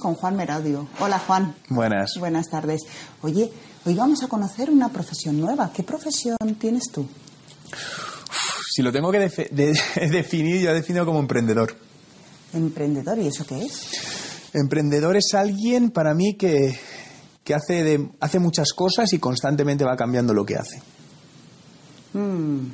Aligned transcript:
con 0.00 0.14
Juan 0.14 0.36
Meradio. 0.36 0.86
Hola 0.98 1.18
Juan. 1.20 1.54
Buenas. 1.70 2.16
Buenas 2.18 2.50
tardes. 2.50 2.82
Oye, 3.22 3.50
hoy 3.86 3.94
vamos 3.94 4.22
a 4.22 4.28
conocer 4.28 4.70
una 4.70 4.90
profesión 4.90 5.40
nueva. 5.40 5.72
¿Qué 5.72 5.82
profesión 5.82 6.36
tienes 6.58 6.90
tú? 6.92 7.06
si 8.70 8.82
lo 8.82 8.92
tengo 8.92 9.10
que 9.10 9.18
definir, 10.10 10.60
yo 10.60 10.70
he 10.70 10.74
definido 10.74 11.06
como 11.06 11.20
emprendedor. 11.20 11.74
¿Emprendedor? 12.52 13.18
¿Y 13.18 13.28
eso 13.28 13.46
qué 13.46 13.64
es? 13.64 14.50
Emprendedor 14.52 15.16
es 15.16 15.32
alguien 15.34 15.90
para 15.90 16.12
mí 16.12 16.34
que, 16.34 16.78
hace, 17.54 18.10
hace 18.20 18.38
muchas 18.40 18.72
cosas 18.72 19.12
y 19.12 19.18
constantemente 19.18 19.84
va 19.84 19.96
cambiando 19.96 20.34
lo 20.34 20.44
que 20.44 20.56
hace. 20.56 20.82
Mm. 22.12 22.66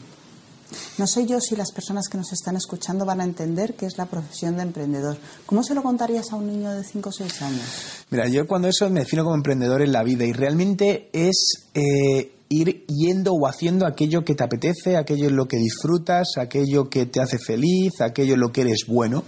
No 0.97 1.09
sé 1.09 1.27
yo 1.27 1.41
si 1.41 1.57
las 1.57 1.73
personas 1.73 2.09
que 2.09 2.17
nos 2.17 2.33
están 2.33 2.57
escuchando 2.57 3.05
van 3.05 3.21
a 3.21 3.25
entender 3.25 3.75
qué 3.75 3.87
es 3.87 3.99
la 3.99 4.07
profesión 4.07 4.57
de 4.57 4.63
emprendedor. 4.63 5.17
¿Cómo 5.45 5.65
se 5.65 5.75
lo 5.75 5.83
contarías 5.83 6.33
a 6.33 6.37
un 6.37 6.47
niño 6.47 6.71
de 6.73 6.85
5 6.85 7.09
o 7.09 7.13
6 7.13 7.43
años? 7.43 7.65
Mira, 8.11 8.29
yo 8.29 8.47
cuando 8.47 8.69
eso 8.69 8.89
me 8.91 9.01
defino 9.01 9.25
como 9.25 9.35
emprendedor 9.35 9.83
en 9.83 9.91
la 9.91 10.05
vida 10.05 10.25
y 10.25 10.33
realmente 10.33 11.11
es 11.13 11.67
eh, 11.75 12.31
ir 12.49 12.87
yendo 12.87 13.33
o 13.33 13.49
haciendo 13.49 13.87
aquello 13.87 14.25
que 14.25 14.37
te 14.37 14.45
apetece, 14.45 14.97
aquello 14.97 15.27
en 15.27 15.35
lo 15.35 15.47
que 15.49 15.57
disfrutas, 15.57 16.35
aquello 16.37 16.89
que 16.89 17.07
te 17.07 17.21
hace 17.21 17.39
feliz, 17.39 18.01
aquello 18.01 18.35
en 18.35 18.41
lo 18.41 18.53
que 18.53 18.61
eres 18.61 18.85
bueno 18.87 19.25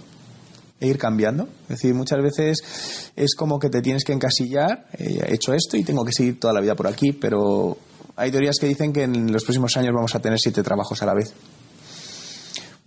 e 0.79 0.87
ir 0.87 0.97
cambiando. 0.97 1.49
Es 1.63 1.81
decir, 1.81 1.93
muchas 1.93 2.21
veces 2.21 3.11
es 3.17 3.35
como 3.35 3.59
que 3.59 3.69
te 3.69 3.81
tienes 3.81 4.05
que 4.05 4.13
encasillar, 4.13 4.87
eh, 4.93 5.19
he 5.27 5.33
hecho 5.33 5.53
esto 5.53 5.75
y 5.75 5.83
tengo 5.83 6.05
que 6.05 6.13
seguir 6.13 6.39
toda 6.39 6.53
la 6.53 6.61
vida 6.61 6.75
por 6.75 6.87
aquí, 6.87 7.11
pero 7.11 7.77
hay 8.15 8.31
teorías 8.31 8.57
que 8.57 8.67
dicen 8.67 8.93
que 8.93 9.03
en 9.03 9.31
los 9.31 9.43
próximos 9.43 9.75
años 9.75 9.93
vamos 9.93 10.15
a 10.15 10.19
tener 10.19 10.39
siete 10.39 10.63
trabajos 10.63 11.01
a 11.01 11.05
la 11.05 11.13
vez. 11.13 11.33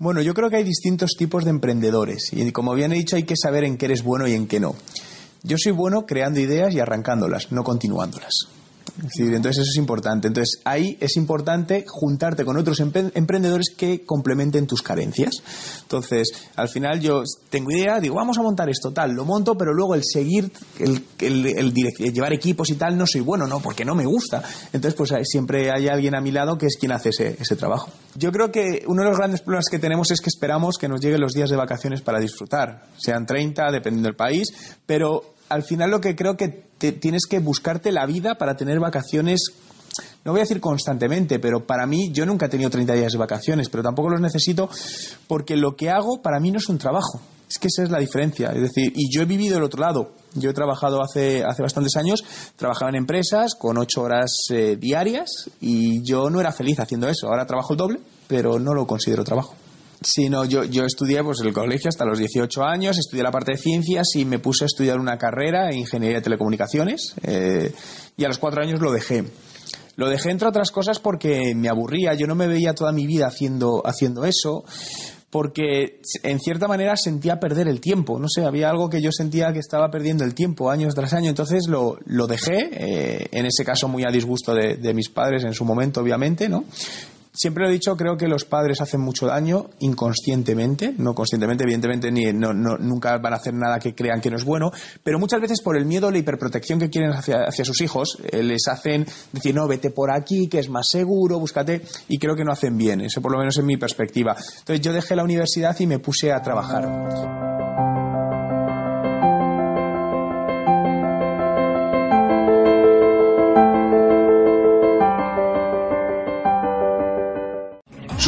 Bueno, 0.01 0.23
yo 0.23 0.33
creo 0.33 0.49
que 0.49 0.57
hay 0.57 0.65
distintos 0.65 1.11
tipos 1.11 1.45
de 1.45 1.51
emprendedores 1.51 2.33
y 2.33 2.51
como 2.53 2.73
bien 2.73 2.91
he 2.91 2.97
dicho 2.97 3.17
hay 3.17 3.25
que 3.25 3.37
saber 3.37 3.65
en 3.65 3.77
qué 3.77 3.85
eres 3.85 4.03
bueno 4.03 4.27
y 4.27 4.33
en 4.33 4.47
qué 4.47 4.59
no. 4.59 4.75
Yo 5.43 5.59
soy 5.59 5.73
bueno 5.73 6.07
creando 6.07 6.41
ideas 6.41 6.73
y 6.73 6.81
arrancándolas, 6.81 7.53
no 7.53 7.63
continuándolas 7.65 8.49
entonces 9.19 9.63
eso 9.63 9.71
es 9.71 9.77
importante. 9.77 10.29
Entonces 10.29 10.61
ahí 10.65 10.97
es 11.01 11.17
importante 11.17 11.85
juntarte 11.87 12.45
con 12.45 12.57
otros 12.57 12.81
emprendedores 12.81 13.71
que 13.77 14.05
complementen 14.05 14.67
tus 14.67 14.83
carencias. 14.83 15.43
Entonces, 15.83 16.33
al 16.57 16.69
final 16.69 17.01
yo 17.01 17.23
tengo 17.49 17.71
idea, 17.71 18.01
digo, 18.01 18.17
vamos 18.17 18.39
a 18.39 18.43
montar 18.43 18.69
esto, 18.69 18.93
tal, 18.93 19.13
lo 19.13 19.25
monto, 19.25 19.57
pero 19.57 19.73
luego 19.73 19.95
el 19.95 20.03
seguir, 20.05 20.51
el, 20.79 21.05
el, 21.19 21.73
llevar 21.73 22.33
equipos 22.33 22.71
y 22.71 22.75
tal, 22.75 22.97
no 22.97 23.07
soy 23.07 23.21
bueno, 23.21 23.47
no, 23.47 23.61
porque 23.61 23.85
no 23.85 23.95
me 23.95 24.07
gusta. 24.07 24.43
Entonces, 24.73 24.95
pues 24.95 25.13
siempre 25.25 25.71
hay 25.71 25.89
alguien 25.89 26.15
a 26.15 26.21
mi 26.21 26.31
lado 26.31 26.57
que 26.59 26.67
es 26.67 26.77
quien 26.79 26.93
hace 26.93 27.11
ese, 27.11 27.37
ese 27.41 27.57
trabajo. 27.57 27.91
Yo 28.15 28.33
creo 28.33 28.51
que 28.51 28.85
uno 28.87 29.03
de 29.03 29.09
los 29.09 29.19
grandes 29.19 29.41
problemas 29.41 29.67
que 29.71 29.79
tenemos 29.79 30.11
es 30.11 30.21
que 30.21 30.29
esperamos 30.29 30.79
que 30.79 30.89
nos 30.89 31.01
lleguen 31.01 31.21
los 31.21 31.33
días 31.33 31.51
de 31.51 31.57
vacaciones 31.57 32.03
para 32.03 32.21
disfrutar. 32.21 32.85
Sean 32.97 33.27
30, 33.27 33.71
dependiendo 33.71 34.09
del 34.09 34.17
país, 34.17 34.53
pero 34.87 35.35
al 35.51 35.63
final 35.63 35.91
lo 35.91 36.01
que 36.01 36.17
creo 36.17 36.37
que 36.37 36.49
tienes 36.79 37.27
que 37.27 37.41
buscarte 37.41 37.93
la 37.93 38.07
vida 38.07 38.37
para 38.37 38.57
tener 38.57 38.81
vacaciones 38.81 39.53
no 40.25 40.33
voy 40.33 40.41
a 40.41 40.45
decir 40.45 40.61
constantemente, 40.61 41.39
pero 41.39 41.67
para 41.67 41.87
mí 41.87 42.11
yo 42.13 42.27
nunca 42.27 42.47
he 42.47 42.49
tenido 42.49 42.71
30 42.71 42.93
días 42.93 43.13
de 43.13 43.19
vacaciones, 43.19 43.69
pero 43.71 43.83
tampoco 43.83 44.11
los 44.11 44.21
necesito 44.21 44.69
porque 45.27 45.57
lo 45.57 45.77
que 45.77 45.91
hago 45.91 46.21
para 46.21 46.41
mí 46.41 46.51
no 46.51 46.59
es 46.59 46.69
un 46.69 46.79
trabajo. 46.79 47.21
Es 47.49 47.59
que 47.59 47.69
esa 47.69 47.83
es 47.83 47.91
la 47.91 47.99
diferencia. 47.99 48.51
Es 48.51 48.61
decir, 48.61 48.93
y 48.95 49.13
yo 49.13 49.23
he 49.23 49.25
vivido 49.25 49.57
el 49.57 49.65
otro 49.65 49.81
lado. 49.81 50.13
Yo 50.35 50.51
he 50.51 50.55
trabajado 50.55 51.03
hace, 51.03 51.43
hace 51.43 51.63
bastantes 51.63 51.97
años, 51.97 52.23
trabajaba 52.55 52.91
en 52.91 52.97
empresas 52.97 53.55
con 53.57 53.79
ocho 53.79 54.03
horas 54.03 54.31
eh, 54.51 54.77
diarias 54.79 55.51
y 55.61 56.03
yo 56.05 56.31
no 56.31 56.39
era 56.39 56.53
feliz 56.53 56.79
haciendo 56.79 57.09
eso. 57.09 57.27
Ahora 57.27 57.47
trabajo 57.47 57.73
el 57.73 57.79
doble, 57.79 58.01
pero 58.29 58.59
no 58.61 58.75
lo 58.75 58.87
considero 58.87 59.25
trabajo. 59.25 59.55
Sí, 60.03 60.31
no, 60.31 60.47
yo, 60.47 60.65
yo 60.65 60.85
estudié 60.85 61.23
pues, 61.23 61.41
el 61.41 61.53
colegio 61.53 61.91
hasta 61.91 62.07
los 62.07 62.19
18 62.19 62.65
años, 62.65 62.99
estudié 62.99 63.23
la 63.23 63.31
parte 63.31 63.53
de 63.53 63.59
ciencias 63.59 64.09
y 64.15 64.25
me 64.25 64.39
puse 64.39 64.65
a 64.65 64.67
estudiar 64.67 64.99
una 64.99 65.19
carrera 65.19 65.71
en 65.71 65.79
ingeniería 65.79 66.19
de 66.19 66.23
telecomunicaciones 66.23 67.15
eh, 67.23 67.73
y 68.17 68.25
a 68.25 68.29
los 68.29 68.39
cuatro 68.39 68.63
años 68.63 68.81
lo 68.81 68.93
dejé. 68.93 69.25
Lo 69.97 70.09
dejé 70.09 70.31
entre 70.31 70.49
otras 70.49 70.71
cosas 70.71 70.99
porque 71.01 71.55
me 71.55 71.69
aburría, 71.69 72.15
yo 72.15 72.27
no 72.27 72.35
me 72.35 72.47
veía 72.47 72.75
toda 72.75 72.93
mi 72.93 73.07
vida 73.07 73.27
haciendo, 73.27 73.83
haciendo 73.85 74.25
eso 74.25 74.65
porque 75.31 76.01
en 76.25 76.41
cierta 76.41 76.67
manera 76.67 76.97
sentía 76.97 77.39
perder 77.39 77.69
el 77.69 77.81
tiempo, 77.81 78.19
no 78.19 78.29
sé, 78.29 78.45
había 78.45 78.69
algo 78.69 78.91
que 78.91 79.01
yo 79.01 79.13
sentía 79.13 79.53
que 79.53 79.61
estaba 79.61 79.91
perdiendo 79.91 80.25
el 80.25 80.35
tiempo 80.35 80.71
años 80.71 80.95
tras 80.95 81.13
año, 81.13 81.29
entonces 81.29 81.69
lo, 81.69 81.99
lo 82.05 82.27
dejé, 82.27 82.69
eh, 82.73 83.29
en 83.31 83.47
ese 83.47 83.65
caso 83.65 83.87
muy 83.87 84.05
a 84.05 84.11
disgusto 84.11 84.55
de, 84.55 84.75
de, 84.75 84.93
mis 84.93 85.09
padres 85.09 85.45
en 85.45 85.55
su 85.55 85.65
momento, 85.65 86.01
obviamente, 86.01 86.49
¿no? 86.49 86.65
Siempre 87.33 87.63
lo 87.63 87.71
he 87.71 87.73
dicho, 87.73 87.97
creo 87.97 88.17
que 88.17 88.27
los 88.27 88.45
padres 88.45 88.81
hacen 88.81 89.01
mucho 89.01 89.27
daño 89.27 89.71
inconscientemente, 89.79 90.95
no 90.99 91.15
conscientemente, 91.15 91.63
evidentemente 91.63 92.11
ni, 92.11 92.33
no, 92.33 92.53
nunca 92.53 93.17
van 93.19 93.35
a 93.35 93.37
hacer 93.37 93.55
nada 93.55 93.79
que 93.79 93.95
crean 93.95 94.21
que 94.21 94.31
no 94.31 94.37
es 94.37 94.45
bueno, 94.45 94.73
pero 95.05 95.21
muchas 95.21 95.41
veces 95.41 95.61
por 95.63 95.77
el 95.77 95.87
miedo 95.87 96.09
o 96.09 96.11
la 96.11 96.19
hiperprotección 96.19 96.81
que 96.81 96.91
quieren 96.91 97.13
hacia, 97.13 97.45
hacia 97.45 97.65
sus 97.65 97.81
hijos, 97.83 98.19
eh, 98.33 98.43
les 98.43 98.67
hacen 98.67 99.07
decir, 99.33 99.55
no, 99.55 99.69
vete 99.69 99.91
por 99.91 100.11
aquí, 100.11 100.49
que 100.49 100.59
es 100.59 100.69
más 100.69 100.89
seguro, 100.89 101.39
búscate, 101.39 101.83
y 102.09 102.19
creo 102.19 102.35
que 102.35 102.45
no 102.45 102.53
hacen 102.53 102.77
bien, 102.77 103.01
eso 103.01 103.21
por 103.21 103.31
lo 103.31 103.39
menos 103.39 103.57
en 103.59 103.67
mi 103.67 103.77
perspectiva. 103.77 104.37
Entonces 104.59 104.81
yo 104.81 104.93
dejé 104.93 105.15
la 105.15 105.23
universidad 105.23 105.79
y 105.79 105.87
me 105.87 106.01
puse 106.01 106.33
a 106.33 106.43
trabajar. 106.43 107.50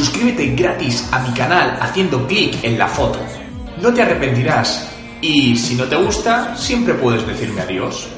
Suscríbete 0.03 0.47
gratis 0.57 1.09
a 1.13 1.21
mi 1.21 1.33
canal 1.33 1.79
haciendo 1.81 2.27
clic 2.27 2.59
en 2.65 2.77
la 2.77 2.89
foto. 2.89 3.21
No 3.81 3.95
te 3.95 4.03
arrepentirás. 4.03 4.91
Y 5.21 5.55
si 5.55 5.77
no 5.77 5.85
te 5.85 5.95
gusta, 5.95 6.57
siempre 6.57 6.95
puedes 6.95 7.25
decirme 7.25 7.61
adiós. 7.61 8.09